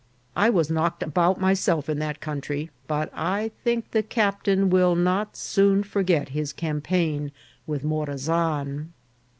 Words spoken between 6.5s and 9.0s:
campaign with Morazan.